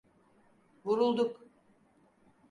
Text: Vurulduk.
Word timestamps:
Vurulduk. 0.85 1.39